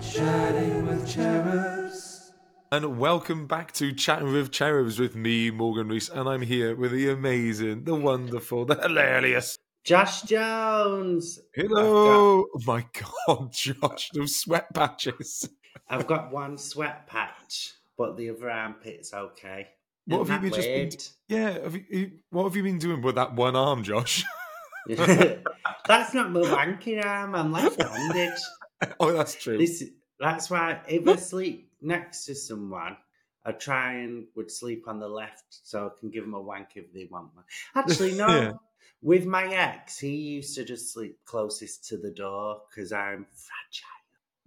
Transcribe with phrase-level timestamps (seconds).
[0.00, 2.32] Chatting with cherubs.
[2.72, 6.92] And welcome back to Chatting with Cherubs with me, Morgan Rees, and I'm here with
[6.92, 9.58] the amazing, the wonderful, the hilarious.
[9.84, 11.38] Josh Jones.
[11.54, 12.46] Hello!
[12.54, 12.86] Oh my
[13.26, 15.48] god, Josh, those sweat patches.
[15.88, 19.68] I've got one sweat patch, but the other armpit's okay.
[20.06, 21.38] What Isn't have you that been just been.
[21.38, 24.24] Yeah, have you, what have you been doing with that one arm, Josh?
[24.86, 27.34] That's not my wanking arm.
[27.34, 28.32] I'm left-handed.
[29.00, 29.58] oh, that's true.
[29.58, 29.84] This,
[30.18, 32.96] that's why if I sleep next to someone,
[33.44, 36.68] I try and would sleep on the left so I can give them a wank
[36.74, 37.44] if they want one.
[37.74, 38.26] Actually, no.
[38.28, 38.52] Yeah.
[39.02, 43.86] With my ex, he used to just sleep closest to the door because I'm fragile.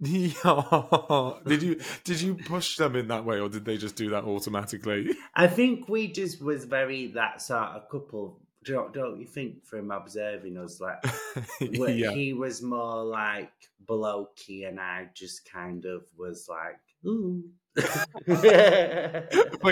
[1.46, 4.24] Did you did you push them in that way, or did they just do that
[4.24, 5.14] automatically?
[5.34, 8.40] I think we just was very that sort of couple.
[8.64, 11.04] Don't, don't you think from observing us like
[11.60, 12.12] yeah.
[12.12, 13.52] he was more like
[13.86, 17.44] blokey and I just kind of was like ooh.
[17.76, 18.06] But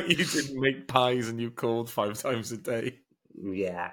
[0.09, 2.99] you didn't make pies and you called five times a day.
[3.35, 3.93] yeah.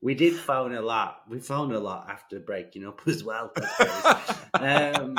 [0.00, 1.22] we did phone a lot.
[1.28, 3.52] We phoned a lot after breaking up as well.
[4.54, 5.16] Um,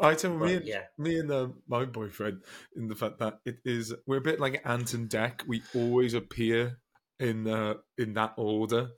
[0.00, 0.82] I tell me, and, yeah.
[0.96, 2.42] me and uh, my boyfriend,
[2.76, 5.46] in the fact that it is, we're a bit like Ant and Dec.
[5.46, 6.78] We always appear
[7.18, 8.90] in uh, in that order.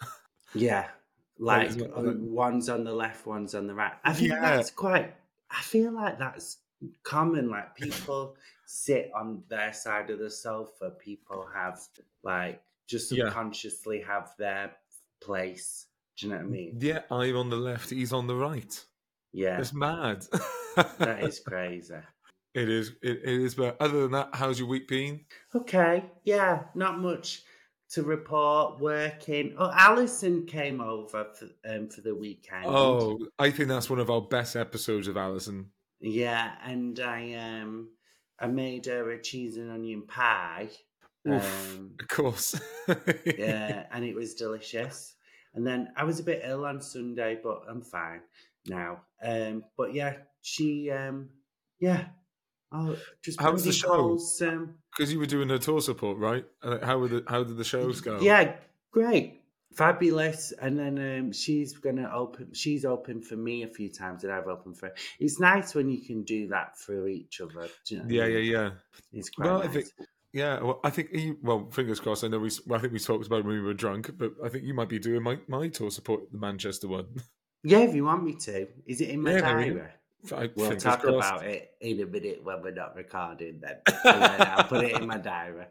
[0.55, 0.89] Yeah,
[1.39, 3.93] like one's on the left, one's on the right.
[4.05, 4.41] I think Yeah.
[4.57, 5.15] that's quite.
[5.51, 6.59] I feel like that's
[7.03, 7.51] common.
[7.51, 10.91] Like people sit on their side of the sofa.
[10.91, 11.81] People have
[12.23, 13.25] like just Yeah.
[13.27, 14.73] subconsciously have their
[15.21, 15.87] place.
[16.17, 16.79] Do you know what I mean?
[16.81, 18.85] Yeah, I'm on the left, he's on the right.
[19.33, 20.25] Yeah, It's mad.
[20.77, 21.95] that is crazy.
[22.55, 22.93] It is.
[23.03, 23.55] It, it is.
[23.55, 25.21] But other than that, how's your week been?
[25.55, 27.43] Okay, yeah, not much
[27.91, 28.81] to report.
[28.81, 29.55] Working.
[29.57, 32.67] Oh, Alison came over for um, for the weekend.
[32.67, 35.71] Oh, I think that's one of our best episodes of Alison.
[36.01, 37.91] Yeah, and I um
[38.41, 40.71] I made her a cheese and onion pie.
[41.29, 41.77] Oof.
[41.77, 42.61] Um, Of course.
[43.27, 45.15] yeah, and it was delicious.
[45.55, 48.21] And then I was a bit ill on Sunday, but I'm fine
[48.71, 49.03] now.
[49.23, 51.31] Um, but yeah, she um
[51.79, 52.09] yeah.
[52.73, 54.17] Oh, just How was the show?
[54.97, 56.45] Because you were doing a tour support, right?
[56.63, 58.21] How were the How did the shows go?
[58.23, 58.57] Yeah,
[58.93, 59.43] great.
[59.77, 60.53] Fabulous.
[60.53, 64.47] And then um, she's gonna open she's opened for me a few times and I've
[64.49, 64.95] opened for her.
[65.19, 67.69] It's nice when you can do that for each other.
[67.89, 68.33] you know I Yeah, mean?
[68.33, 68.71] yeah, yeah.
[69.13, 69.87] It's quite Well, I think
[70.33, 72.23] Yeah, well, I think you, well, fingers crossed.
[72.25, 74.49] I know we, I think we talked about it when we were drunk, but I
[74.49, 77.15] think you might be doing my, my tour support, the Manchester one.
[77.63, 78.67] Yeah, if you want me to.
[78.87, 79.71] Is it in my Yeah, diary?
[79.71, 79.81] maybe.
[80.35, 81.29] I- We'll talk crossed.
[81.31, 83.77] about it in a minute when we're not recording then.
[84.05, 85.67] Then I'll put it in my diary.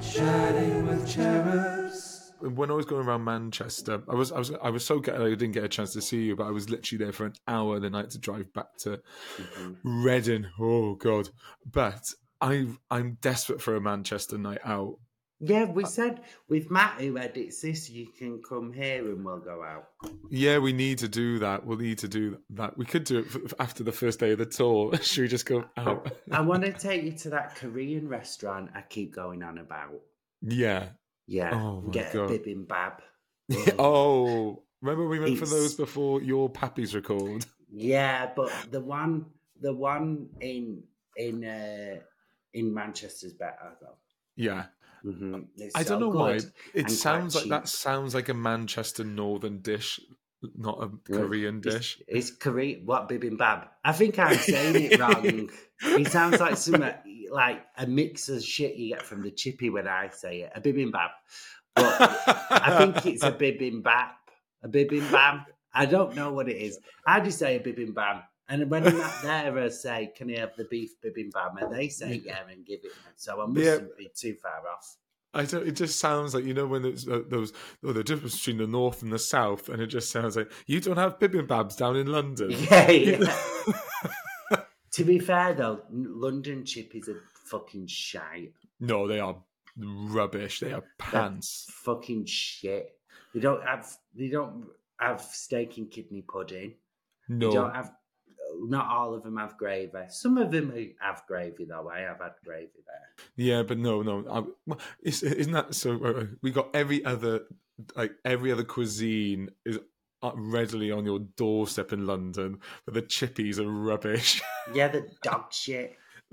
[0.00, 2.32] Chatting with cherubs.
[2.40, 5.30] When I was going around Manchester, I was I was I was so gutted I
[5.30, 7.80] didn't get a chance to see you, but I was literally there for an hour.
[7.80, 9.00] the night to drive back to
[9.38, 9.76] Mhm.
[9.82, 10.46] Reading.
[10.60, 11.30] Oh God!
[11.64, 12.02] But
[12.42, 14.98] I I'm desperate for a Manchester night out.
[15.38, 19.62] Yeah, we said with Matt who edits this, you can come here and we'll go
[19.62, 19.88] out.
[20.30, 21.66] Yeah, we need to do that.
[21.66, 22.78] We'll need to do that.
[22.78, 24.96] We could do it f- after the first day of the tour.
[25.02, 26.10] Should we just go out?
[26.32, 30.00] I want to take you to that Korean restaurant I keep going on about.
[30.42, 30.88] yeah.
[31.28, 32.30] Yeah, Oh get God.
[32.30, 33.00] a bibimbap.
[33.80, 37.44] oh, remember we went for those before your pappies record?
[37.68, 39.26] Yeah, but the one,
[39.60, 40.84] the one in
[41.16, 41.96] in uh,
[42.54, 43.96] in Manchester's better though.
[44.36, 44.66] Yeah.
[45.02, 45.40] Hmm
[45.74, 46.40] I don't so know why.
[46.74, 50.00] It sounds quite like that sounds like a Manchester northern dish,
[50.56, 51.98] not a Korean dish.
[52.08, 52.86] It's, it's Korean.
[52.86, 53.68] What bibimbap?
[53.84, 55.50] I think I'm saying it wrong.
[55.82, 56.84] it sounds like some
[57.30, 60.52] like a mix of shit you get from the chippy when I say it.
[60.54, 61.10] A bibimbap,
[61.74, 64.10] but I think it's a bibimbap.
[64.62, 65.44] A bibimbap.
[65.74, 66.78] I don't know what it is.
[67.06, 68.22] I just say a bibimbap.
[68.48, 71.88] And when I'm not there, I say, "Can you have the beef bibimbap?" And they
[71.88, 72.92] say, "Yeah," and give it.
[73.16, 73.94] So I mustn't Yeah.
[73.98, 74.96] be too far off.
[75.34, 75.66] I don't.
[75.66, 77.52] It just sounds like you know when it's uh, those
[77.84, 80.80] oh, the difference between the north and the south, and it just sounds like you
[80.80, 82.50] don't have bibimbaps down in London.
[82.70, 83.36] Yeah, yeah.
[84.92, 88.52] to be fair though, London chippies are fucking shite.
[88.80, 89.36] no, they are
[89.76, 90.60] rubbish.
[90.60, 91.66] They are They're pants.
[91.70, 92.98] fucking shit.
[93.34, 93.86] They don't have.
[94.14, 94.66] They don't
[94.98, 96.74] have steak and kidney pudding.
[97.28, 97.92] They No, don't have.
[98.58, 99.90] Not all of them have gravy.
[100.08, 101.88] Some of them have gravy though.
[101.88, 103.26] I have had gravy there.
[103.36, 104.24] yeah, but no, no.
[104.68, 106.02] I, isn't that so?
[106.04, 107.42] Uh, we got every other
[107.94, 109.78] like every other cuisine is
[110.22, 114.42] uh, readily on your doorstep in London, but the chippies are rubbish.
[114.74, 115.96] Yeah, the dog shit.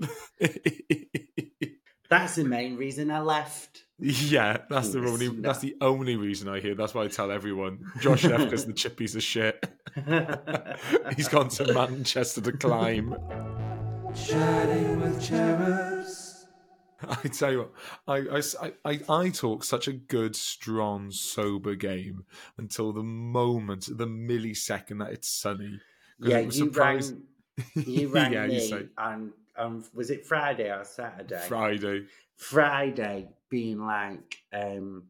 [2.10, 3.83] That's the main reason I left.
[3.98, 5.42] Yeah, that's the only not.
[5.42, 6.74] that's the only reason I hear.
[6.74, 7.86] That's why I tell everyone.
[8.00, 9.64] Josh left because the chippies are shit.
[11.16, 13.16] He's gone to Manchester to climb.
[14.14, 16.46] Chatting with cherubs.
[17.06, 17.72] I tell you what,
[18.08, 22.24] I I I talk such a good, strong, sober game
[22.56, 25.80] until the moment, the millisecond that it's sunny.
[26.20, 27.22] 'Cause yeah, it was you rang.
[27.74, 28.88] You rang yeah, me you
[29.56, 31.44] on was it Friday or Saturday?
[31.48, 32.06] Friday.
[32.36, 35.04] Friday, being like, um,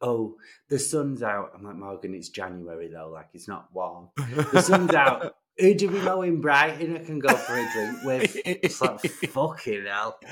[0.00, 0.36] "Oh,
[0.68, 4.08] the sun's out." I'm like, Morgan, it's January though, like it's not warm.
[4.52, 5.36] The sun's out.
[5.58, 8.34] Who do we know in Brighton I can go for a drink with?
[8.46, 10.18] It's like fucking hell.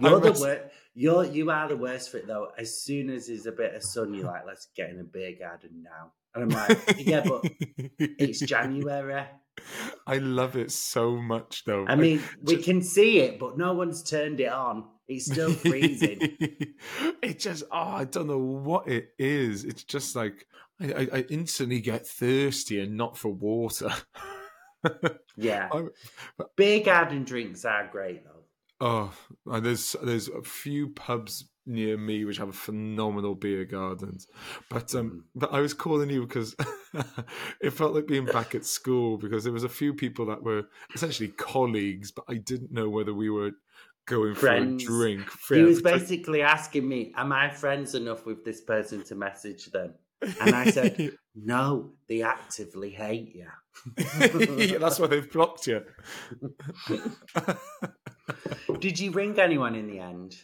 [0.00, 0.62] You're the worst.
[0.94, 2.48] You're you are the worst for it though.
[2.58, 5.34] As soon as there's a bit of sun, you're like, let's get in a beer
[5.38, 6.12] garden now.
[6.34, 7.44] And I'm like, yeah, but
[7.98, 9.24] it's January.
[10.06, 11.86] I love it so much, though.
[11.86, 14.84] I mean, we can see it, but no one's turned it on.
[15.08, 16.18] It's still freezing.
[17.22, 19.64] it just, oh, I don't know what it is.
[19.64, 20.46] It's just like
[20.80, 23.90] I, I, I instantly get thirsty and not for water.
[25.36, 25.68] yeah.
[25.72, 25.90] I'm-
[26.56, 28.39] Beer garden drinks are great though.
[28.80, 29.12] Oh,
[29.46, 34.26] there's there's a few pubs near me which have a phenomenal beer gardens,
[34.70, 36.56] but um, but I was calling you because
[37.60, 40.64] it felt like being back at school because there was a few people that were
[40.94, 43.52] essentially colleagues, but I didn't know whether we were
[44.06, 44.82] going Friends.
[44.84, 45.28] for a drink.
[45.48, 49.94] He was basically asking me, Am I friends enough with this person to message them?
[50.40, 53.46] And I said, No, they actively hate you.
[54.58, 55.82] yeah, that's why they've blocked you.
[58.80, 60.36] Did you ring anyone in the end?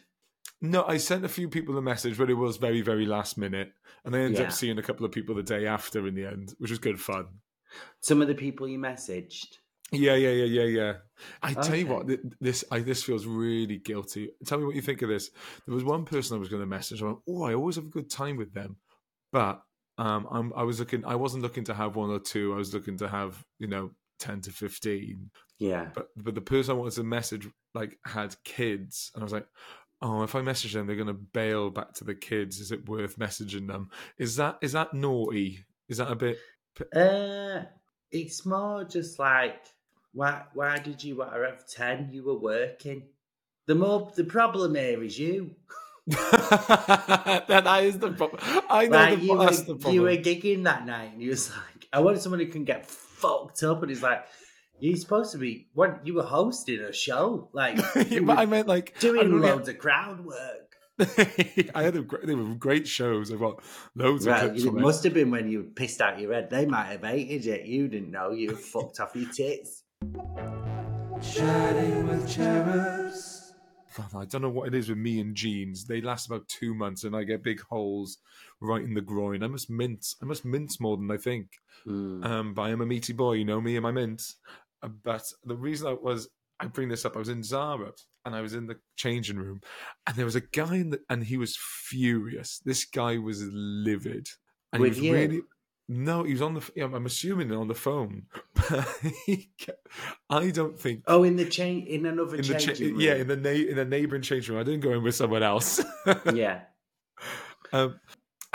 [0.63, 3.73] no, I sent a few people a message, but it was very, very last minute,
[4.05, 4.47] and I ended Yeah.
[4.47, 6.99] up seeing a couple of people the day after in the end, which was good
[7.01, 7.27] fun.
[8.01, 9.59] Some of the people you messaged.
[9.93, 10.93] Yeah, yeah, yeah, yeah, yeah.
[11.43, 12.09] I tell you what,
[12.41, 14.31] this I, this feels really guilty.
[14.47, 15.31] Tell me what you think of this.
[15.67, 17.03] There was one person I was going to message.
[17.03, 18.77] I went, oh, I always have a good time with them,
[19.33, 19.63] but
[19.99, 21.05] um, I'm, I was looking.
[21.05, 22.53] I wasn't looking to have one or two.
[22.55, 25.31] I was looking to have you know ten to fifteen.
[25.59, 25.91] Yeah.
[25.95, 29.47] But but the person I wanted to message like had kids, and I was like,
[30.03, 32.61] oh, if I message them, they're going to bail back to the kids.
[32.61, 33.91] Is it worth messaging them?
[34.19, 35.65] Is that is that naughty?
[35.89, 36.39] Is that a bit?
[36.95, 37.63] Uh,
[38.11, 39.65] it's more just like,
[40.13, 42.11] why, why did you want to have 10?
[42.13, 43.05] You were working.
[43.67, 45.55] The more the problem here is you.
[46.07, 48.41] that, is the problem.
[48.71, 49.95] I know Like the, you, were, that's the problem.
[49.95, 52.87] you were gigging that night and you was like, I want someone who can get
[52.87, 53.83] fucked up.
[53.83, 54.25] And he's like,
[54.79, 57.49] you're supposed to be, what, you were hosting a show.
[57.53, 57.79] Like,
[58.09, 60.67] Yeah, but I meant like doing loads of crowd work.
[61.75, 63.31] I had a great, they were great shows.
[63.31, 63.63] I've got
[63.95, 64.81] loads of clips it from it.
[64.81, 66.49] must have been when you pissed out your head.
[66.49, 67.67] They might have hated it.
[67.67, 68.31] You didn't know.
[68.31, 69.83] You fucked off your tits.
[71.23, 73.47] Chatting with cherubs.
[74.15, 75.87] I don't know what it is with me and jeans.
[75.87, 78.19] They last about two months, and I get big holes
[78.61, 79.43] right in the groin.
[79.43, 80.17] I must mince.
[80.23, 81.49] I must mince more than I think.
[81.87, 82.25] Mm.
[82.25, 84.37] Um, but I am a meaty boy, you know me and my mince.
[84.87, 86.29] Uh, But the reason I was,
[86.61, 87.17] I bring this up.
[87.17, 87.93] I was in Zara
[88.25, 89.61] and I was in the changing room,
[90.07, 92.61] and there was a guy in the, and he was furious.
[92.65, 94.29] This guy was livid,
[94.73, 95.13] and With he was you?
[95.15, 95.41] really.
[95.89, 96.71] No, he was on the.
[96.75, 98.25] yeah, I'm assuming on the phone.
[99.59, 99.87] Kept,
[100.31, 103.01] I don't think Oh, in the chain, in another in the cha- changing room.
[103.01, 104.61] yeah in the na- in the neighboring changing room.
[104.61, 105.81] I didn't go in with someone else.
[106.35, 106.63] yeah.
[107.73, 108.01] Um,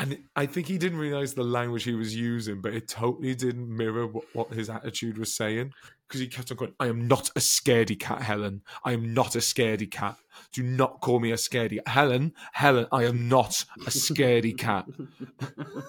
[0.01, 3.69] and I think he didn't realize the language he was using, but it totally didn't
[3.69, 5.73] mirror what, what his attitude was saying.
[6.07, 8.63] Because he kept on going, I am not a scaredy cat, Helen.
[8.83, 10.17] I am not a scaredy cat.
[10.53, 14.87] Do not call me a scaredy cat Helen, Helen, I am not a scaredy cat.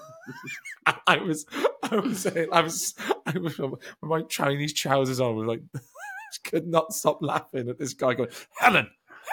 [1.07, 1.47] I was,
[1.81, 2.93] I was saying, I was,
[3.25, 5.63] I was with my Chinese trousers on, I was like,
[6.43, 8.29] could not stop laughing at this guy going,
[8.59, 8.91] Helen,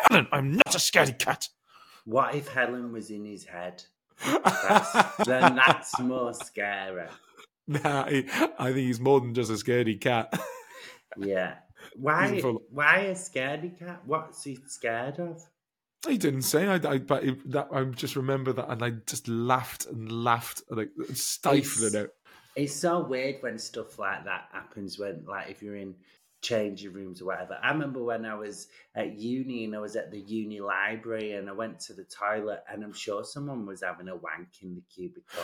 [0.09, 1.49] Helen, I'm not a scaredy cat.
[2.07, 3.85] What if Helen was in his head?
[4.25, 7.07] That's, then that's more scary.
[7.67, 8.23] Nah, I
[8.73, 10.33] think he's more than just a scaredy cat.
[11.17, 11.55] Yeah.
[11.97, 12.41] Why?
[12.41, 14.03] Full- Why a scaredy cat?
[14.05, 15.43] What's he scared of?
[16.09, 19.29] he didn't say, I, I but it, that I just remember that, and I just
[19.29, 22.11] laughed and laughed, like stifling It's- it.
[22.57, 24.99] It's so weird when stuff like that happens.
[24.99, 25.95] When, like, if you're in
[26.43, 27.59] changing rooms or whatever.
[27.63, 31.49] I remember when I was at uni and I was at the uni library and
[31.49, 34.83] I went to the toilet and I'm sure someone was having a wank in the
[34.93, 35.43] cubicle.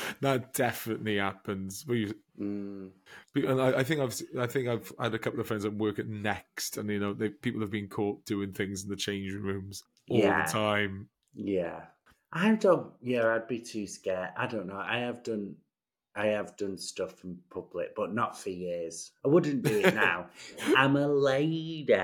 [0.20, 1.84] that definitely happens.
[1.86, 2.88] We, Mm,
[3.34, 5.98] and I, I think I've, I think I've had a couple of friends that work
[5.98, 9.42] at Next, and you know, they, people have been caught doing things in the changing
[9.42, 10.46] rooms all Yeah.
[10.46, 11.08] the time.
[11.34, 11.82] yeah.
[12.32, 12.92] I don't.
[13.02, 14.30] Yeah, I'd be too scared.
[14.38, 14.78] I don't know.
[14.82, 15.56] I have done.
[16.20, 19.12] I have done stuff in public, but not for years.
[19.24, 20.26] I wouldn't do it now.
[20.76, 21.86] I'm a lady.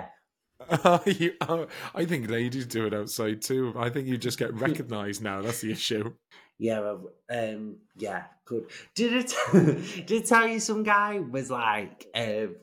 [1.05, 3.75] You- uh, I think ladies do it outside too.
[3.77, 5.43] I think you just get recognised now.
[5.43, 6.15] That's the issue.
[6.59, 6.95] Yeah,
[7.31, 8.65] um, yeah, good.
[8.95, 9.35] Did it?
[10.07, 12.57] did it tell you some guy was like, um,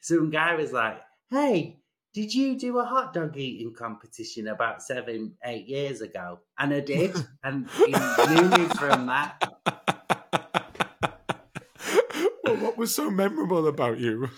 [0.00, 1.80] some guy was like, "Hey,
[2.14, 6.80] did you do a hot dog eating competition about seven, eight years ago?" And I
[6.80, 9.93] did, and he knew me from that.
[12.44, 14.28] Well, what was so memorable about you?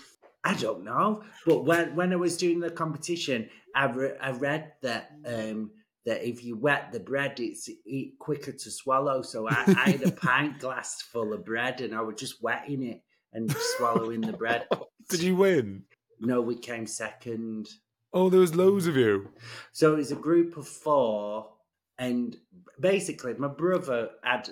[0.43, 4.71] I don't know, but when when I was doing the competition, I, re- I read
[4.81, 5.71] that um,
[6.05, 9.21] that if you wet the bread, it's e- quicker to swallow.
[9.21, 12.81] So I, I had a pint glass full of bread, and I was just wetting
[12.81, 13.01] it
[13.33, 14.67] and swallowing the bread.
[15.09, 15.83] Did you win?
[16.21, 17.67] No, we came second.
[18.13, 19.29] Oh, there was loads of you.
[19.73, 21.49] So it was a group of four,
[21.97, 22.37] and
[22.79, 24.49] basically, my brother had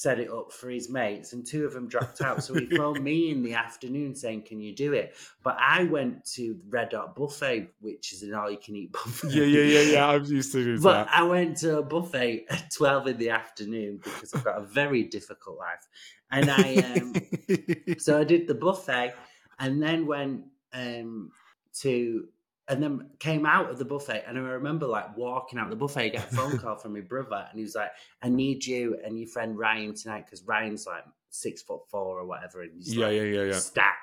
[0.00, 2.44] set it up for his mates, and two of them dropped out.
[2.44, 6.24] So he phoned me in the afternoon saying, "Can you do it?" But I went
[6.34, 9.30] to Red Hot Buffet, which is an all-you-can-eat buffet.
[9.30, 10.08] Yeah, yeah, yeah, yeah.
[10.08, 11.08] I'm used to But that.
[11.12, 15.02] I went to a buffet at twelve in the afternoon because I've got a very
[15.02, 15.88] difficult life,
[16.30, 17.14] and I um,
[17.98, 19.14] so I did the buffet
[19.58, 21.32] and then went um,
[21.80, 22.28] to
[22.68, 26.00] and then came out of the buffet and I remember like walking out the buffet,
[26.00, 27.90] I get a phone call from my brother and he was like,
[28.22, 32.26] I need you and your friend Ryan tonight because Ryan's like six foot four or
[32.26, 33.52] whatever and he's yeah, like yeah, yeah, yeah.
[33.52, 33.96] stacked.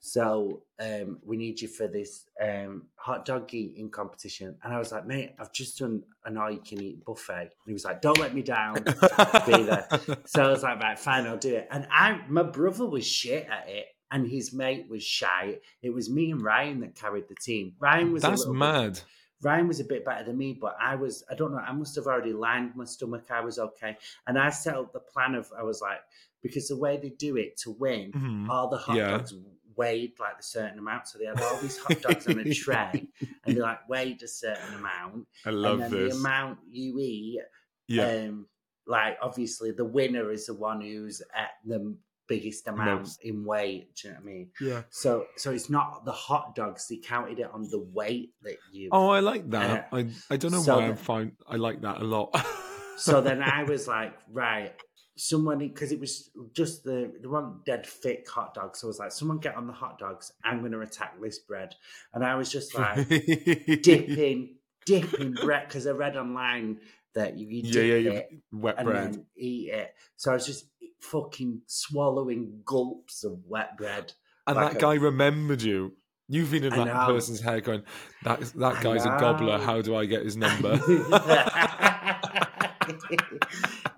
[0.00, 4.56] So um, we need you for this um, hot dog eating competition.
[4.62, 7.40] And I was like, mate, I've just done an all you can eat buffet.
[7.40, 8.74] And he was like, don't let me down.
[8.74, 9.88] be there.
[10.26, 11.68] So I was like, right, fine, I'll do it.
[11.70, 15.58] And I, my brother was shit at it, and his mate was shy.
[15.82, 17.74] It was me and Ryan that carried the team.
[17.80, 19.00] Ryan was a That's little bit- mad.
[19.42, 21.96] Ryan was a bit better than me, but I was, I don't know, I must
[21.96, 23.24] have already lined my stomach.
[23.28, 23.96] I was okay.
[24.28, 25.98] And I set up the plan of, I was like,
[26.44, 28.48] because the way they do it to win, Mhm.
[28.48, 29.10] all the hot Yeah.
[29.10, 29.34] dogs
[29.74, 31.08] weighed like a certain amount.
[31.08, 33.08] So they had all these hot dogs on a tray
[33.44, 35.26] and they like weighed a certain amount.
[35.44, 36.14] I love and then this.
[36.14, 37.40] the amount you eat
[37.88, 38.46] yeah, um,
[38.86, 41.96] like obviously the winner is the one who's at the
[42.28, 43.22] biggest amount Most.
[43.24, 43.94] in weight.
[43.96, 44.50] Do you know what I mean?
[44.60, 44.82] yeah.
[44.90, 48.88] So so it's not the hot dogs; they counted it on the weight that you.
[48.92, 49.88] Oh, I like that.
[49.92, 52.34] Uh, I I don't know so why I find I like that a lot.
[52.96, 54.72] So then I was like, right,
[55.16, 58.76] someone because it was just the the one dead thick hot dog.
[58.76, 60.32] So I was like, someone get on the hot dogs.
[60.44, 61.74] I'm going to attack this bread,
[62.14, 63.08] and I was just like
[63.82, 66.78] dipping, dipping bread because I read online
[67.14, 69.14] that you, you yeah, dip yeah, it wet and bread.
[69.14, 69.94] then eat it.
[70.16, 70.66] So I was just
[71.02, 74.12] fucking swallowing gulps of wet bread.
[74.46, 75.96] And like that a- guy remembered you.
[76.28, 77.06] You've been in I that know.
[77.14, 77.82] person's hair going,
[78.24, 79.58] that that guy's a gobbler.
[79.58, 80.74] How do I get his number?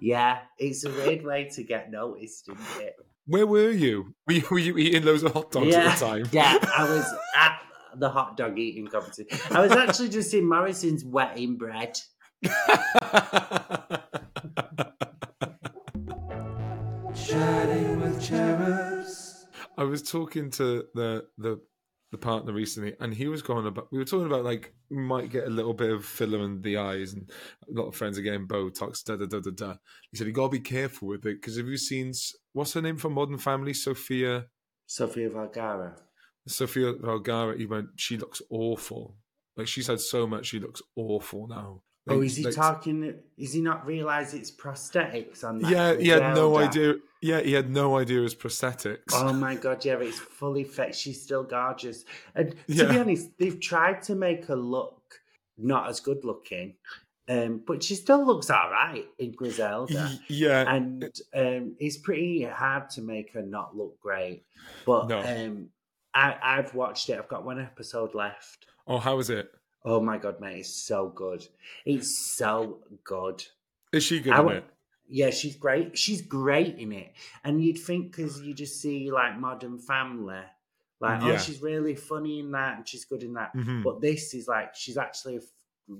[0.00, 2.94] yeah, it's a weird way to get noticed, isn't it?
[3.26, 4.14] Where were you?
[4.26, 6.26] Were you, were you eating loads of hot dogs yeah, at the time?
[6.32, 7.06] yeah, I was
[7.36, 7.60] at
[7.96, 9.38] the hot dog eating competition.
[9.50, 11.98] I was actually just in Morrison's wetting bread.
[17.26, 19.46] Chatting with cherubs.
[19.78, 21.60] I was talking to the the
[22.10, 23.88] the partner recently, and he was going about.
[23.90, 26.76] We were talking about like we might get a little bit of filler in the
[26.76, 27.30] eyes, and
[27.68, 29.02] a lot of friends are getting Botox.
[29.04, 29.74] Da da da da da.
[30.10, 32.12] He said you got to be careful with it because have you seen
[32.52, 33.72] what's her name from Modern Family?
[33.72, 34.46] Sophia
[34.86, 35.96] Sofia Vergara.
[36.46, 37.56] Sofia Vergara.
[37.56, 37.88] He went.
[37.96, 39.16] She looks awful.
[39.56, 40.46] Like she's had so much.
[40.46, 41.82] She looks awful now.
[42.06, 43.14] Oh, is he like- talking?
[43.38, 45.70] Is he not realised it's prosthetics on that?
[45.70, 46.96] Yeah, he had no idea.
[47.22, 48.98] Yeah, he had no idea it was prosthetics.
[49.14, 50.94] Oh my god, yeah, it's fully fit.
[50.94, 52.04] She's still gorgeous.
[52.34, 52.92] And to Yeah.
[52.92, 55.00] be honest, they've tried to make her look
[55.56, 56.74] not as good looking,
[57.28, 60.10] um, but she still looks all right in Griselda.
[60.28, 64.44] Yeah, and um, it's pretty hard to make her not look great.
[64.84, 65.20] But No.
[65.20, 65.70] um,
[66.12, 67.18] I, I've watched it.
[67.18, 68.66] I've got one episode left.
[68.86, 69.50] Oh, how is it?
[69.84, 71.46] Oh my god, mate, it's so good.
[71.84, 73.44] It's so good.
[73.92, 74.64] Is she good I in it?
[75.06, 75.96] Yeah, she's great.
[75.98, 77.12] She's great in it.
[77.44, 80.40] And you'd think because you just see like Modern Family,
[81.00, 83.54] like oh, she's really funny in that and she's good in that.
[83.54, 83.82] Mhm.
[83.82, 85.40] But this is like she's actually a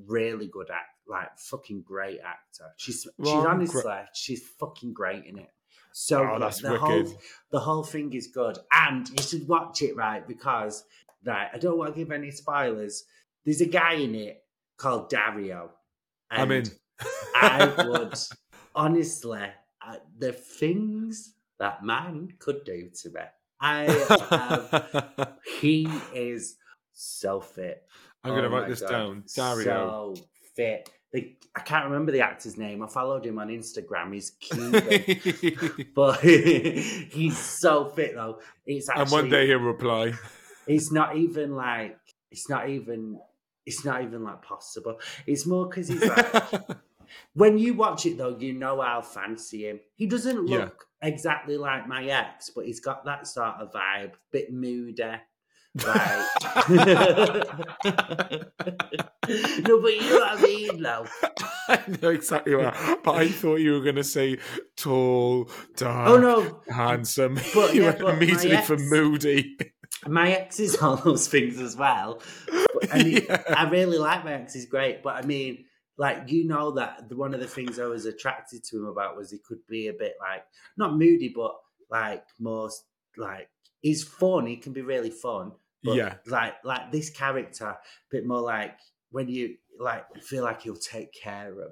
[0.07, 2.73] really good act, like fucking great actor.
[2.77, 5.51] She's she's Well, I'm honestly gra- she's fucking great in it.
[5.93, 6.81] So Oh, that's the wicked.
[6.81, 7.19] whole
[7.51, 10.85] the whole thing is good, and you should watch it right because
[11.27, 11.49] right.
[11.53, 13.05] I don't want to give any spoilers.
[13.45, 14.43] There's a guy in it
[14.77, 15.71] called Dario.
[16.31, 16.65] I'm in.
[17.35, 18.15] I would
[18.75, 19.41] honestly,
[19.87, 23.21] uh, the things that man could do to me.
[23.61, 26.57] I have, he is
[26.93, 27.83] so fit.
[28.23, 28.91] I'm going to Oh write this God.
[28.91, 29.25] down.
[29.35, 30.15] Dario.
[30.15, 30.15] So
[30.57, 30.91] fit.
[31.13, 32.83] The, I can't remember the actor's name.
[32.83, 34.13] I followed him on Instagram.
[34.13, 38.41] He's cute, but he's so fit though.
[38.67, 40.13] It's actually and one day he'll reply.
[40.67, 41.97] it's not even like
[42.33, 43.21] it's not even.
[43.67, 44.99] It's not even like possible.
[45.27, 46.63] It's more because he's like
[47.35, 49.81] when you watch it though, you know I'll fancy him.
[49.97, 50.59] He doesn't Yeah.
[50.59, 55.03] look exactly like my ex, but he's got that sort of vibe, bit moody.
[55.77, 55.85] Like
[56.69, 57.43] no,
[59.81, 61.07] but you know what I mean, though.
[61.69, 62.75] I know exactly what.
[63.03, 64.39] But I thought you were going to say
[64.77, 67.39] tall, dark, Oh no, handsome.
[67.55, 69.57] But, you yeah, went immediately for moody.
[70.07, 72.21] My ex is all those things as well.
[72.47, 73.43] But, and he- Yeah.
[73.57, 75.03] I really like my ex; he's great.
[75.03, 75.65] But I mean,
[75.97, 79.17] like you know that the, one of the things I was attracted to him about
[79.17, 80.45] was he could be a bit like
[80.77, 81.55] not moody, but
[81.91, 82.85] like most
[83.17, 83.49] like
[83.81, 84.47] he's fun.
[84.47, 85.53] He can be really fun.
[85.83, 86.15] But Yeah.
[86.27, 87.79] like like this character, a
[88.11, 88.79] bit more like
[89.11, 91.69] when you like feel like he'll take care of you.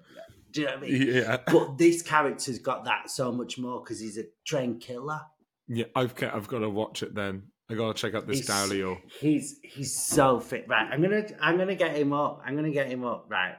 [0.52, 1.02] Do you know what I mean?
[1.14, 5.21] Yeah, But this character's got that so much more because he's a trained killer.
[5.67, 5.87] yeah.
[5.97, 7.45] I've I've got to watch it then.
[7.71, 8.99] I got to check out this He's- Dario.
[9.21, 10.66] He's he's so fit.
[10.69, 12.42] Right, I'm gonna I'm gonna get him up.
[12.45, 13.26] I'm gonna get him up.
[13.28, 13.57] Right,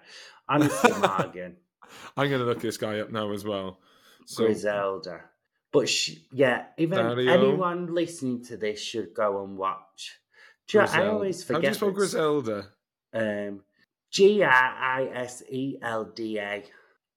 [0.47, 1.55] honestly, Morgan,
[2.17, 3.79] I'm to look this guy up now as well.
[4.25, 5.21] So Griselda.
[5.71, 7.31] But sh- yeah, even Dario.
[7.33, 10.19] anyone listening to this should go and watch.
[10.67, 11.75] Do you know, I always How do you forget.
[11.75, 11.91] spell.
[11.91, 12.67] Griselda?
[13.13, 13.61] Um,
[14.11, 16.63] G R I S E L D A.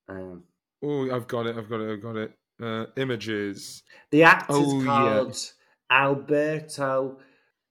[0.09, 0.45] Um,
[0.83, 1.57] Oh, I've got it.
[1.57, 1.93] I've got it.
[1.93, 2.33] I've got it.
[2.62, 3.83] Uh, images.
[4.11, 5.33] the actor's Oh, yeah.
[5.90, 7.19] Alberto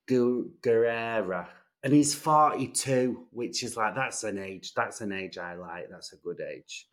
[0.06, 1.48] Gu- Guerrera,
[1.82, 4.74] and he's 42, which is like that's an age.
[4.74, 5.88] That's an age I like.
[5.90, 6.88] That's a good age.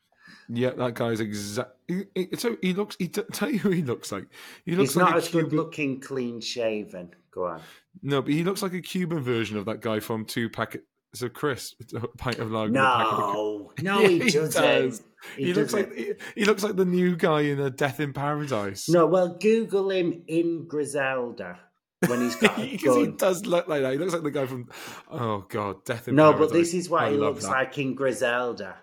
[0.47, 1.71] Yeah, that guy's exact.
[1.87, 2.95] He, he, so he looks.
[2.97, 4.27] He t- tell you who he looks like.
[4.65, 7.11] He looks He's like not a as good looking, clean shaven.
[7.31, 7.61] Go on.
[8.01, 10.85] No, but he looks like a Cuban version of that guy from two packets
[11.21, 12.73] of crisp, a pint of lager.
[12.73, 14.61] packet of No, no, Yeah, he he doesn't.
[14.61, 15.01] does.
[15.37, 18.11] He, He, looks like he, he looks like the new guy in a Death in
[18.13, 18.89] Paradise.
[18.89, 21.59] No, well, Google him in Griselda
[22.07, 23.93] when he's got a because he does look like that.
[23.93, 24.69] He looks like the guy from
[25.09, 26.17] Oh God, Death in Paradise.
[26.17, 26.47] No, Paradise.
[26.49, 27.51] but this is what I he looks that.
[27.51, 28.75] like in Griselda.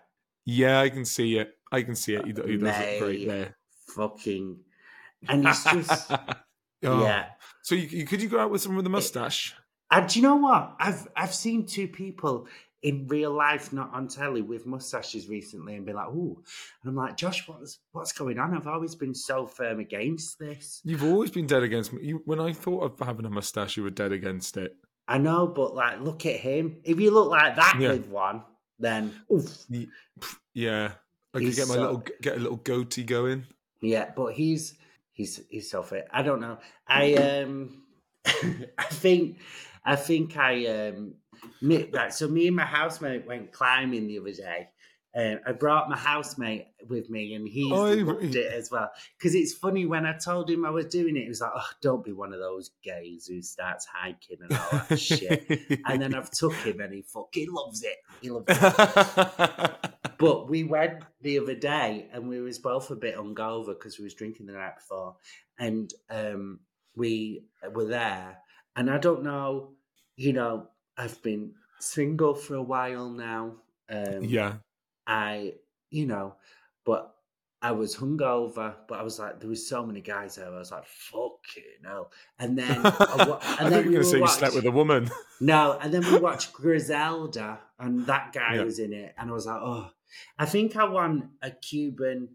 [0.46, 1.50] Yeah, I can see it.
[1.72, 2.22] I can see it.
[2.24, 3.56] He, he does look great there.
[3.94, 4.56] Fucking,
[5.28, 6.10] and he's just
[6.82, 7.02] Oh.
[7.02, 7.26] yeah.
[7.62, 9.54] So you, you- could you go out with someone with a mustache?
[9.90, 10.76] And do you know what?
[10.78, 12.46] I've I've seen two people
[12.82, 16.42] in real life, not on telly, with mustaches recently, and be like, "Ooh,"
[16.82, 20.80] and I'm like, "Josh, what's what's going on?" I've always been so firm against this.
[20.84, 22.02] You've always been dead against me.
[22.04, 24.76] You, when I thought of having a mustache, you were dead against it.
[25.08, 26.76] I know, but like, look at him.
[26.84, 27.88] If you look like that Yeah.
[27.92, 28.44] with one,
[28.78, 29.66] then oof,
[30.54, 30.92] Yeah,
[31.34, 33.44] I could He's get my so- little get a little goatee going.
[33.82, 34.10] yeah.
[34.16, 34.74] But he's
[35.12, 36.06] he's he's so fit.
[36.12, 36.58] I don't know.
[36.86, 37.82] I um,
[38.24, 39.38] I think
[39.84, 41.14] I think I um,
[41.60, 42.12] me, right.
[42.12, 44.68] So me and my housemate went climbing the other day.
[45.12, 48.90] Um, I brought my housemate with me, and he Oh, loved it as well.
[49.18, 51.66] Because it's funny when I told him I was doing it, he was like, "Oh,
[51.82, 56.14] don't be one of those gays who starts hiking and all that shit." And then
[56.14, 57.96] I've took him, and he fucking loves it.
[58.20, 59.70] He loves it.
[60.20, 64.04] But we went the other day, and we was both a bit hungover because we
[64.04, 65.16] was drinking the night before,
[65.58, 66.60] and um,
[66.94, 68.36] we were there.
[68.76, 69.70] And I don't know,
[70.16, 73.54] you know, I've been single for a while now.
[73.88, 74.54] Um, yeah,
[75.06, 75.54] I,
[75.90, 76.34] you know,
[76.84, 77.14] but
[77.62, 80.46] I was hungover, but I was like, there was so many guys there.
[80.46, 82.10] I was like, fucking hell.
[82.38, 84.66] And then, I wa- I and then we were going to say you slept with
[84.66, 85.10] a woman.
[85.40, 88.62] no, and then we watched Griselda, and that guy Yeah.
[88.62, 89.90] was in it, and I was like, oh,
[90.38, 92.28] I think I won a Cuban,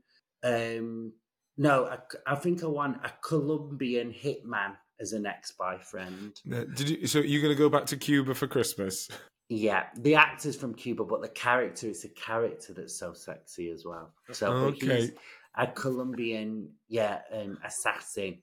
[0.43, 1.13] um,
[1.57, 6.39] no, I think I want a Colombian hitman as an ex-boyfriend.
[6.75, 7.07] Did you?
[7.07, 9.09] So you're going to go back to Cuba for Christmas?
[9.49, 13.83] Yeah, the actor's from Cuba, but the character is a character that's so sexy as
[13.85, 14.11] well.
[14.31, 15.01] So, Okay.
[15.01, 15.11] he's
[15.55, 18.41] a Colombian, yeah, um, assassin.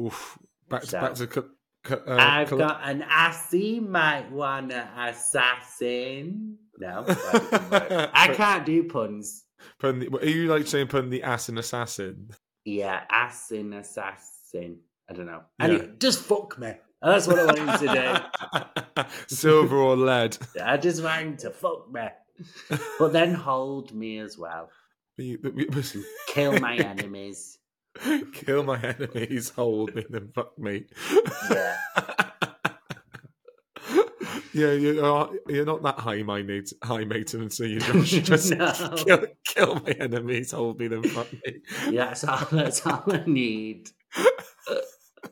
[0.00, 0.38] Oof.
[0.68, 1.44] Back So- back to.
[1.88, 6.58] Uh, I've Col- got an assy might want an assassin.
[6.78, 7.04] No.
[7.08, 9.44] I can't do puns.
[9.78, 12.30] putting the, are you like saying putting the ass in assassin?
[12.64, 14.80] Yeah, assin assassin.
[15.08, 15.42] I don't know.
[15.58, 15.64] Yeah.
[15.66, 16.74] Anyway, just fuck me.
[17.02, 18.22] That's what I want him to
[18.96, 19.04] do.
[19.34, 20.36] Silver or lead?
[20.62, 22.08] I just want him to fuck me.
[22.98, 24.70] But then hold me as well.
[26.28, 27.58] Kill my enemies.
[28.32, 30.84] Kill my enemies, hold me, then fuck me.
[31.50, 31.76] Yeah.
[34.52, 38.72] yeah, you are, you're not that high minded, high maintenance, so you just, just No.
[38.96, 41.60] kill, kill my enemies, hold me, then fuck me.
[41.90, 43.88] Yeah, that's all, that's all I need.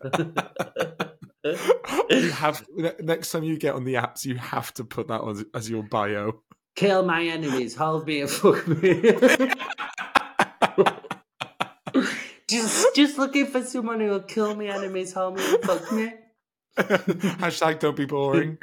[2.11, 2.65] you have
[3.01, 5.83] next time you get on the apps, you have to put that on as your
[5.83, 6.43] bio.
[6.77, 9.01] Kill my enemies, hold me and fuck me.
[12.49, 16.13] just just looking for someone who will kill my enemies, hold me and fuck me.
[16.77, 18.59] Hashtag don't be boring.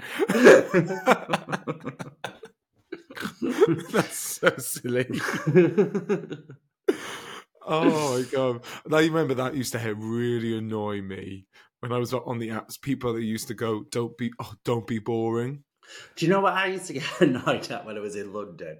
[3.92, 5.08] That's so silly.
[7.72, 8.64] Oh my god!
[8.92, 11.46] I remember that used to really annoy me
[11.80, 12.80] when I was on the apps.
[12.82, 15.64] People that used to go, "Don't be, oh, don't be boring."
[16.16, 18.80] Do you know what I used to get annoyed at when I was in London?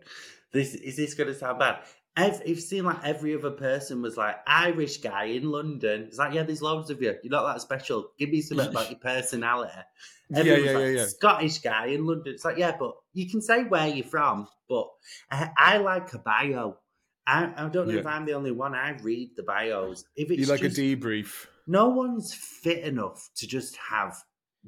[0.52, 1.80] This is this going to sound bad?
[2.18, 6.04] Ev it seemed like every other person was like Irish guy in London.
[6.10, 7.16] It's like, yeah, there's loads of you.
[7.24, 8.12] You're not that special.
[8.20, 9.72] Give me something about your personality.
[10.34, 11.06] Yeah, Everyone was yeah, like, yeah, yeah.
[11.08, 12.34] Scottish guy in London.
[12.34, 14.48] It's like, yeah, but you can say where you're from.
[14.70, 14.88] But
[15.30, 16.78] I, I like a bio.
[17.28, 18.74] I, I don't know if I'm the only one.
[18.74, 20.04] I read the bios.
[20.16, 21.46] If it's You like just, a debrief?
[21.68, 24.18] no one's fit enough to just have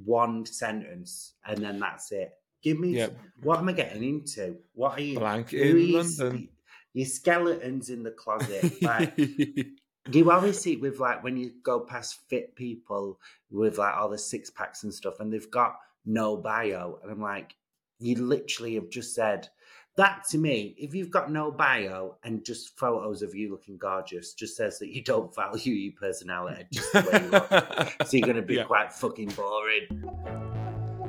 [0.06, 2.32] one sentence and then that's it.
[2.62, 3.10] Give me Yeah.
[3.42, 4.58] what am I getting into?
[4.74, 5.20] What are you?
[5.20, 6.50] Blank in you- London.
[6.94, 8.72] Your skeletons in the closet.
[8.82, 13.96] Like Do you always see with like when you go past fit people with like
[13.96, 17.56] all the six packs and stuff, and they've got no bio, and I'm like,
[18.00, 19.48] you literally have just said
[19.96, 20.74] that to me.
[20.78, 24.90] If you've got no bio and just photos of you looking gorgeous, just says that
[24.90, 28.08] you don't value your personality, just the way you look.
[28.08, 28.64] So you're going to be Yeah.
[28.64, 29.88] quite fucking boring.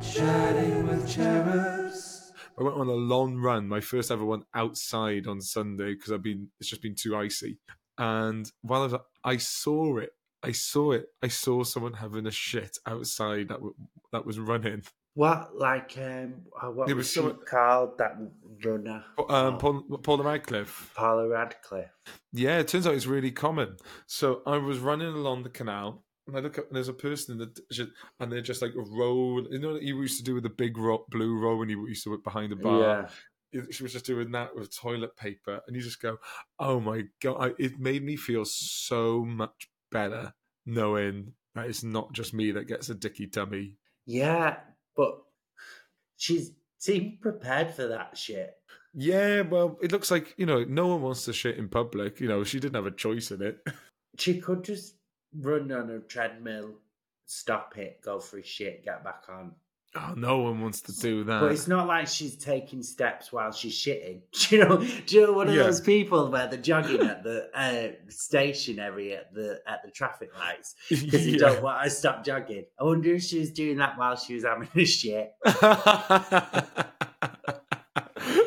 [0.03, 2.33] Chatting with cherubs.
[2.59, 6.23] I went on a long run, my first ever one outside on Sunday because I've
[6.23, 7.59] been it's just been too icy.
[7.99, 8.95] And while I was
[9.25, 10.11] I saw it,
[10.43, 13.75] I saw it, I saw someone having a shit outside that w-
[14.13, 14.83] that was running.
[15.15, 17.99] What, like, um, uh, what It was, was she called?
[17.99, 18.17] That
[18.65, 19.05] runner?
[19.19, 19.57] Um, Oh.
[19.59, 20.93] Paul, Paula Radcliffe.
[20.97, 21.91] Paula Radcliffe.
[22.33, 23.77] Yeah, it turns out it's really common.
[24.07, 27.41] So I was running along the canal, and I look up, and there's a person
[27.41, 29.47] in the, and they're just like roll.
[29.51, 31.87] You know what you used to do with the big ro- blue roll when you
[31.87, 33.09] used to work behind the bar.
[33.53, 33.63] Yeah.
[33.71, 36.17] she was just doing that with toilet paper, and you just go,
[36.59, 40.35] "Oh my god!" I, it made me feel so much better
[40.67, 43.77] knowing that it's not just me that gets a dicky tummy.
[44.07, 44.57] Yeah,
[44.97, 45.23] but
[46.17, 48.57] she's seemed prepared for that shit.
[48.93, 52.21] Yeah, well, it looks like you know no one wants to shit in public.
[52.21, 53.67] You know, she didn't have a choice in it.
[54.17, 54.95] She could just
[55.37, 56.75] run on a treadmill,
[57.27, 59.57] stop it, go for a shit, get back on.
[59.97, 61.41] Oh, no one wants to do that.
[61.41, 64.23] But it's not like she's taking steps while she's shitting.
[64.49, 64.77] Do you know?
[64.79, 65.63] Do you know one of Yeah.
[65.63, 70.75] those people where they're jogging at the uh, stationary at the at the traffic lights
[70.91, 71.39] because you Yeah.
[71.49, 72.65] don't want to stop jogging?
[72.81, 75.33] I wonder if she was doing that while she was having a shit.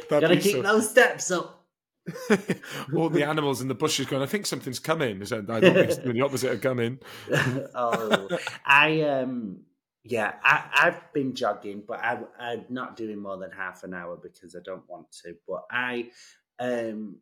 [0.10, 1.54] Gotta keep so- those steps up.
[2.96, 5.22] All the animals in the bushes going, I think something's coming.
[5.22, 7.00] I said, I don't think it's doing the opposite of coming.
[7.76, 8.30] oh,
[8.66, 9.60] I um,
[10.08, 14.16] yeah, I, I've been jogging, but I, I'm not doing more than half an hour
[14.18, 15.36] because I don't want to.
[15.48, 16.12] But I,
[16.60, 17.18] um,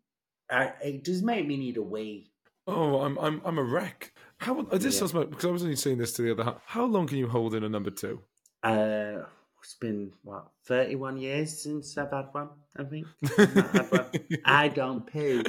[0.49, 2.31] I, it does make me need a wee.
[2.67, 4.13] Oh, I'm I'm I'm a wreck.
[4.37, 4.99] How this Yeah.
[4.99, 6.55] sounds like because I was only saying this to the other.
[6.65, 8.21] How long can you hold in a number two?
[8.63, 9.23] Uh,
[9.61, 12.49] it's been what 31 years since I've had one.
[12.77, 13.07] I think
[13.91, 14.05] one.
[14.45, 15.43] I don't poo.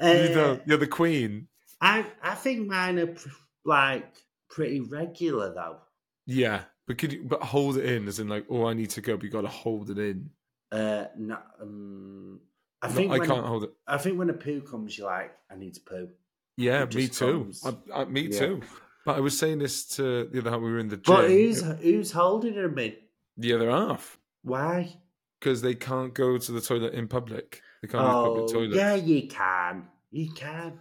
[0.00, 0.62] Uh, you don't.
[0.66, 1.48] You're the queen.
[1.80, 3.28] I I think mine are pr-
[3.64, 4.14] like
[4.48, 5.78] pretty regular though.
[6.26, 9.00] Yeah, but could you but hold it in as in like, oh, I need to
[9.00, 9.16] go.
[9.16, 10.30] But you got to hold it in.
[10.72, 12.40] Uh, no, um,
[12.82, 13.72] I No, think I when can't hold it.
[13.86, 16.08] I think when a poo comes, you're like, I need to poo.
[16.56, 17.52] Yeah, it me too.
[17.64, 18.38] I, I, me Yeah.
[18.38, 18.60] too.
[19.04, 20.60] But I was saying this to the other half.
[20.60, 21.14] We were in the gym.
[21.14, 22.96] But who's who's holding them in?
[23.36, 24.96] the other half Why?
[25.38, 27.60] because they can't go to the toilet in public.
[27.82, 28.76] They can't use Oh, public toilets.
[28.76, 29.86] yeah, you can.
[30.10, 30.80] You can.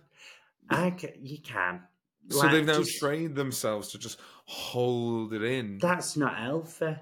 [0.69, 1.11] I can.
[1.21, 1.81] You can.
[2.29, 5.77] So Like, they've now just- trained themselves to just hold it in.
[5.79, 6.95] That's not healthy.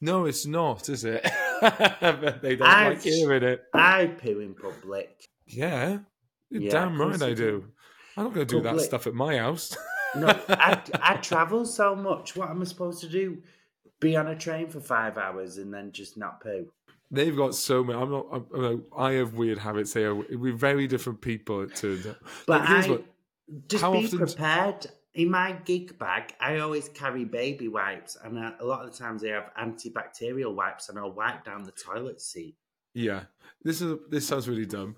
[0.00, 1.26] No, it's not, is it?
[1.60, 3.62] But they don't I've- like hearing it.
[3.72, 5.24] I poo in public.
[5.46, 5.98] Yeah,
[6.50, 7.64] you're Yeah, damn right I do.
[8.16, 9.76] I'm not going to do that stuff at my house.
[10.14, 12.36] No, I, I travel so much.
[12.36, 13.38] What am I supposed to do?
[14.00, 16.66] Be on a train for five hours and then just not poo?
[17.10, 17.98] They've got so many.
[17.98, 18.26] I'm not.
[18.54, 20.14] I'm, I have weird habits here.
[20.14, 21.62] We're very different people.
[21.62, 22.16] It turns out.
[22.46, 23.04] But I what-
[23.68, 24.86] just how be prepared.
[25.14, 28.98] In my gig bag, I always carry baby wipes, and uh, a lot of the
[28.98, 32.56] times they have antibacterial wipes, and I'll wipe down the toilet seat.
[32.92, 33.22] Yeah,
[33.62, 34.96] this is this sounds really dumb.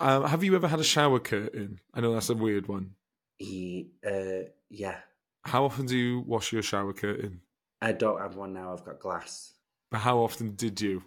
[0.00, 1.78] Um, have you ever had a shower curtain?
[1.94, 2.94] I know that's a weird one.
[3.36, 4.96] He, uh, yeah,
[5.44, 7.40] How often do you wash your shower curtain?
[7.80, 8.72] I don't have one now.
[8.72, 9.54] I've got glass.
[9.90, 11.02] But how often did you?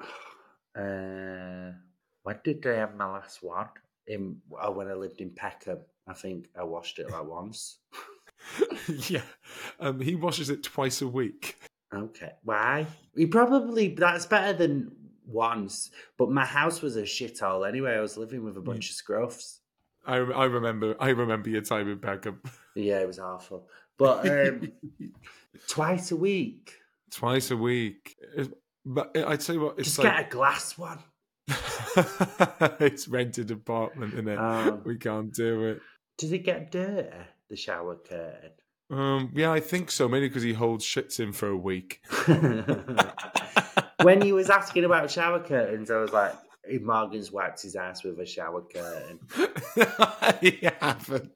[0.76, 1.72] Uh,
[2.22, 3.68] when did I have my last one?
[4.06, 7.78] In oh, when I lived in Peckham, I think I washed it like once.
[9.08, 9.22] yeah,
[9.80, 11.56] um, he washes it twice a week.
[11.94, 12.86] Okay, why?
[13.16, 14.92] He probably that's better than
[15.26, 15.90] once.
[16.18, 17.94] But my house was a shithole anyway.
[17.96, 19.58] I was living with a bunch of scruffs.
[20.06, 20.94] I, I remember.
[21.00, 22.40] I remember your time in Peckham.
[22.78, 23.66] Yeah, it was awful.
[23.96, 24.70] But um,
[25.68, 26.74] twice a week.
[27.10, 28.14] Twice a week.
[28.36, 28.52] It-
[28.84, 30.14] But I'd say what it's Just like.
[30.14, 30.98] get a glass one.
[32.80, 34.38] it's rented apartment, is it?
[34.38, 35.80] Um, we can't do it.
[36.18, 37.08] Does it get dirty,
[37.48, 38.50] the shower curtain?
[38.90, 40.08] Um, yeah, I think so.
[40.08, 42.00] Mainly because he holds shits in for a week.
[44.02, 48.04] when he was asking about shower curtains, I was like, "If Morgan's wiped his ass
[48.04, 49.18] with a shower curtain."
[49.76, 51.32] I haven't.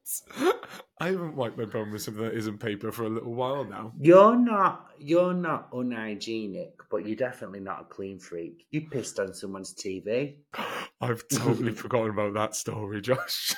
[1.00, 3.92] I haven't wiped my bum with something that isn't paper for a little while now.
[3.98, 8.66] You're not you're not unhygienic, but you're definitely not a clean freak.
[8.70, 10.36] You pissed on someone's TV.
[11.00, 13.54] I've totally forgotten about that story, Josh.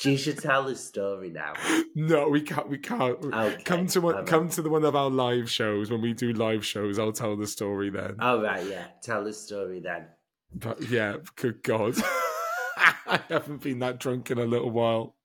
[0.00, 1.52] You should tell the story now.
[1.94, 2.68] no, we can't.
[2.68, 3.18] We can't.
[3.24, 4.26] Okay, come to one.
[4.26, 6.98] Come to the one of our live shows when we do live shows.
[6.98, 8.16] I'll tell the story then.
[8.20, 8.86] All right, yeah.
[9.02, 10.06] Tell the story then.
[10.52, 11.94] But yeah, good God,
[13.06, 15.16] I haven't been that drunk in a little while.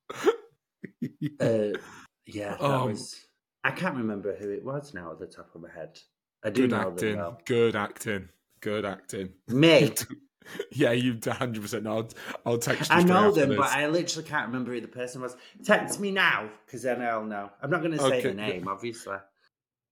[1.40, 1.74] Uh,
[2.26, 3.16] yeah, that Um, was.
[3.64, 6.00] I can't remember who it was now at the top of my head.
[6.44, 7.18] I do good know acting.
[7.18, 7.42] well.
[7.46, 8.30] Good acting.
[8.62, 9.30] Good acting.
[9.50, 9.92] Me,
[10.72, 11.86] Yeah, you hundred percent.
[11.86, 12.10] I'll
[12.46, 12.98] I'll text you.
[12.98, 15.36] I know them, but I literally can't remember who the person was.
[15.64, 17.52] Text me now, because then I'll know.
[17.62, 19.18] I'm not going to say Okay, the name, obviously.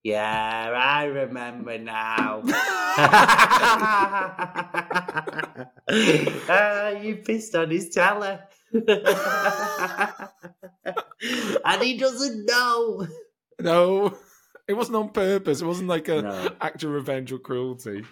[0.04, 2.42] Yeah, I remember now.
[6.50, 8.44] Ah, you pissed on his teller.
[11.66, 13.08] and he doesn't know.
[13.60, 14.18] No,
[14.68, 15.62] it wasn't on purpose.
[15.62, 16.50] It wasn't like a No.
[16.62, 18.04] act of revenge or cruelty.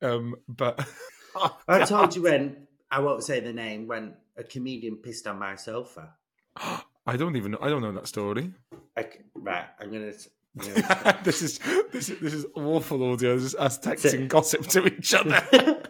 [0.00, 0.86] Um, but
[1.34, 5.38] Oh, I told you when, I won't say the name, when a comedian pissed on
[5.38, 6.14] my sofa.
[7.04, 7.58] I don't even know.
[7.60, 8.52] I don't know that story.
[8.98, 10.12] C right, I'm to.
[11.24, 11.58] this is
[11.92, 13.34] this is this is awful audio.
[13.36, 15.82] This is us texting gossip to each other.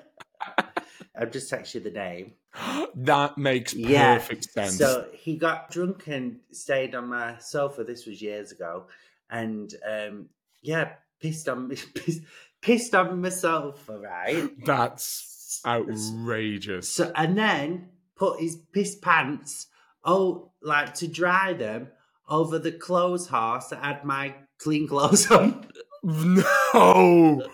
[1.14, 2.32] I've just texted you the name.
[2.94, 4.78] that makes Yeah, perfect sense.
[4.78, 7.84] So he got drunk and stayed on my sofa.
[7.84, 8.86] This was years ago,
[9.28, 10.28] and um,
[10.62, 12.22] yeah, pissed on me, pissed,
[12.60, 14.50] pissed on my sofa, right?
[14.64, 15.31] That's
[15.66, 16.88] outrageous.
[16.94, 19.66] So and then put his piss pants,
[20.04, 21.88] oh, like to dry them
[22.28, 25.66] over the clothes horse that had my clean clothes on.
[26.04, 27.46] No,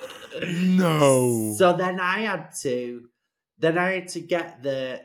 [0.42, 1.54] no.
[1.58, 3.02] So then I had to,
[3.58, 5.02] then I had to get the.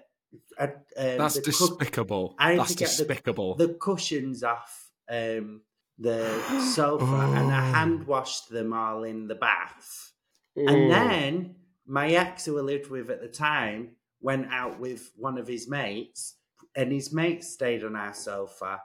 [0.57, 0.63] Uh,
[0.97, 2.35] um, That's the despicable.
[2.39, 3.55] I need That's to get the- despicable.
[3.55, 5.61] the cushions off um,
[5.97, 6.25] the
[6.73, 7.73] sofa and I Oh.
[7.73, 10.13] hand washed them all in the bath.
[10.57, 10.65] Oh.
[10.67, 13.91] And then my ex, who I lived with at the time,
[14.21, 16.35] went out with one of his mates,
[16.75, 18.81] and his mate stayed on our sofa.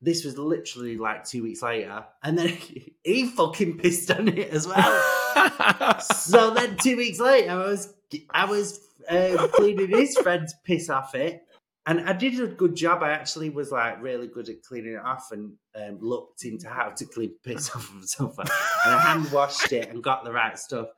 [0.00, 2.48] This was literally like two weeks later, and then
[3.04, 6.00] he fucking pissed on it as well.
[6.00, 7.92] so then two weeks later, I was
[8.30, 11.42] I was uh, cleaning his friend's piss off it,
[11.86, 13.02] and I did a good job.
[13.02, 16.90] I actually was like really good at cleaning it off, and um, looked into how
[16.90, 20.32] to clean piss off of the sofa, and I hand washed it and got the
[20.32, 20.88] right stuff.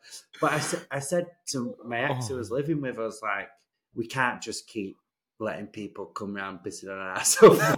[0.40, 3.48] But I said I said to my ex who was living with, us, like,
[3.94, 4.96] we can't just keep
[5.38, 7.76] letting people come round pissing on our sofa.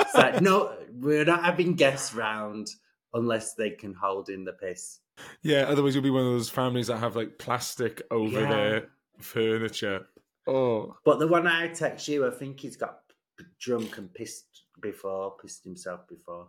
[0.00, 2.68] it's like no, we're not having guests round
[3.14, 4.98] unless they can hold in the piss.
[5.42, 8.48] yeah, otherwise you'll be one of those families that have like plastic over Yeah.
[8.50, 8.88] their
[9.20, 10.06] furniture.
[10.46, 12.98] Oh, But the one I text you, I think he's got
[13.60, 16.48] drunk and pissed before, pissed himself before.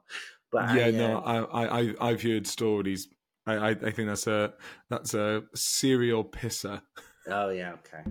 [0.51, 3.07] But yeah, I, no, uh, I, I, I, I've heard stories.
[3.45, 4.53] I, I, I think that's a
[4.89, 6.81] that's a serial pisser.
[7.27, 8.03] oh yeah, okay.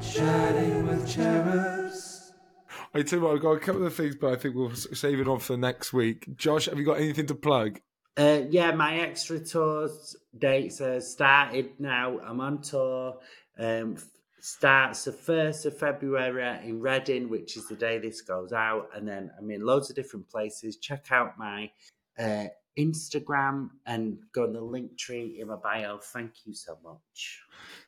[0.00, 2.32] Chatting with cherubs.
[2.94, 5.20] I tell you what, I've got a couple of things, but I think we'll save
[5.20, 6.36] it on for next week.
[6.36, 7.80] Josh, have you got anything to plug?
[8.16, 12.18] Uh, yeah, my extra tours dates are started now.
[12.20, 13.18] I'm on tour.
[13.58, 14.06] Um, f-
[14.42, 19.06] starts the first of February in Reading, which is the day this goes out, and
[19.06, 20.78] then I'm in loads of different places.
[20.78, 21.70] Check out my
[22.18, 25.98] uh, Instagram and go on the link tree in my bio.
[25.98, 27.40] Thank you so much.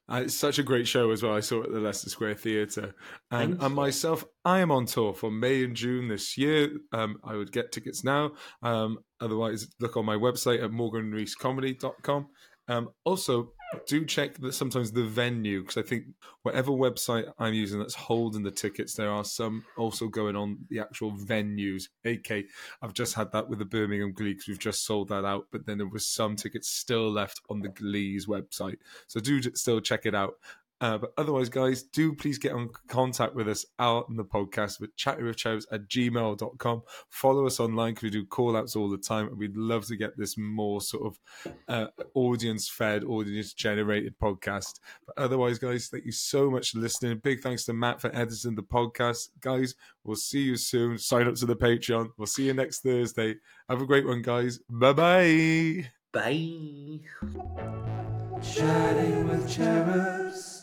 [0.08, 1.34] Uh, it's such a great show as well.
[1.34, 2.94] I saw it at the Leicester Square Theatre.
[3.32, 6.70] And, and myself, I am on tour for May and June this year.
[6.92, 8.32] Um, I would get tickets now.
[8.62, 12.28] Um, otherwise, look on my website at morganreescomedy.com.
[12.68, 13.52] Um, also,
[13.86, 16.04] do check that sometimes the venue, because I think
[16.42, 20.80] whatever website I'm using that's holding the tickets, there are some also going on the
[20.80, 21.88] actual venues.
[22.04, 22.46] AK,
[22.82, 25.66] I've just had that with the Birmingham Glee because we've just sold that out, but
[25.66, 28.78] then there was some tickets still left on the Glee's website.
[29.06, 30.34] So do still check it out.
[30.84, 34.78] Uh, but otherwise, guys, do please get in contact with us out in the podcast
[34.78, 36.82] with chattywithchavs at gmail.com.
[37.08, 39.28] Follow us online because we do call outs all the time.
[39.28, 41.18] And we'd love to get this more sort of
[41.68, 44.80] uh, audience fed, audience generated podcast.
[45.06, 47.16] But otherwise, guys, thank you so much for listening.
[47.16, 49.30] Big thanks to Matt for editing the podcast.
[49.40, 50.98] Guys, we'll see you soon.
[50.98, 52.10] Sign up to the Patreon.
[52.18, 53.36] We'll see you next Thursday.
[53.70, 54.58] Have a great one, guys.
[54.68, 55.88] Bye bye.
[56.12, 57.00] Bye.
[58.42, 60.53] Chatting with cherubs.